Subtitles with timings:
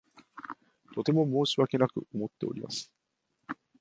[0.95, 2.91] とても申し訳なく思っております。